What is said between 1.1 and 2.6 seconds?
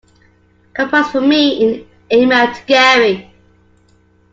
for me an email